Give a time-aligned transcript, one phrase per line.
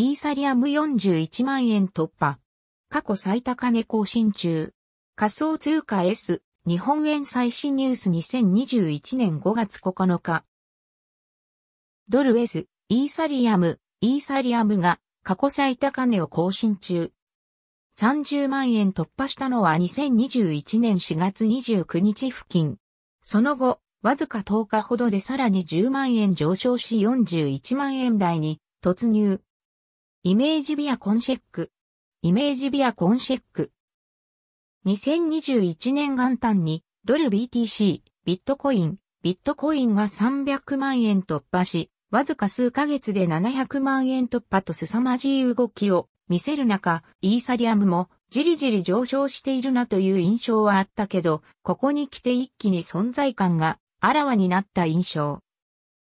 [0.00, 2.38] イーサリアム41万円突破。
[2.88, 4.72] 過去最高値更新中。
[5.14, 10.46] 仮想通貨 S、日本円最新ニュース2021年5月9日。
[12.08, 17.12] ドル S、イーサリアム、イーサリアムが過去最高値を更新中。
[17.98, 22.78] 30万円突破したのは2021年4月29日付近。
[23.22, 29.42] その後、わずか10日ほどでさらに10万円上昇し41万円台に突入。
[30.22, 31.70] イメージビアコンシェック。
[32.20, 33.72] イメージビアコンシェック。
[34.84, 55.40] 2021年元旦にドル BTC、ビットコイン、ビットコインが300万円突破し、わずか数ヶ月で700万円突破と凄まじい動きを見せる中、イーサリアムもじりじり上昇しているなという印象はあったけど、ここに来て一気に存在感があらわになった印象。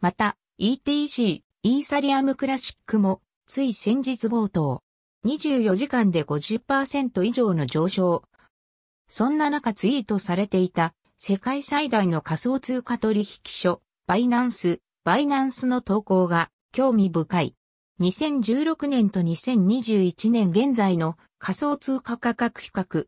[0.00, 4.80] また、ETC、イーサリアムクラシックも、つい先日冒頭、
[5.26, 8.22] 24時間で50%以上の上昇。
[9.08, 17.56] そんな中ツイートされていた、世界最大の仮想通貨取引所、バイナンス、バイナンスの投稿が興味深い。
[18.00, 23.06] 2016年と2021年現在の仮想通貨価格比較。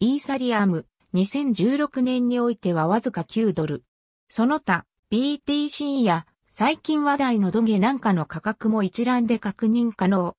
[0.00, 3.84] イーサリアム、2016年においてはわずか9ドル。
[4.28, 10.36] その他、BTC や最近話題のドゲなんかの価格も一覧で確認可能。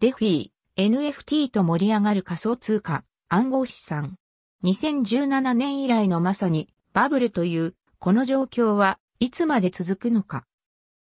[0.00, 4.16] デフィー、NFT と盛り上がる仮想通貨、暗号資産。
[4.64, 10.46] 2017年以来のまさにバブルというこの状況はいつまで続くのか。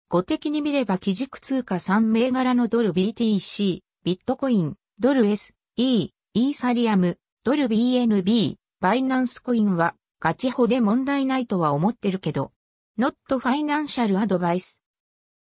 [0.08, 12.50] 語的に見れば基軸通貨3銘柄のドル BTC、ビットコイン、ドル S、E、イーサリアム、ドル BNB、バイナンスコインはガチホで問題ないとは思ってるけど、
[12.98, 14.76] not financial advice。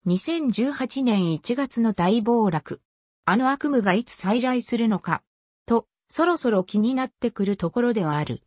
[0.08, 2.80] 2018年1月の大暴落。
[3.26, 5.24] あの悪夢がいつ再来するのか、
[5.66, 8.44] と、そろそろ気になってくるところではある。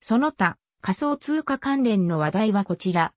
[0.00, 3.12] その他、仮想通貨関連の話題はこちら。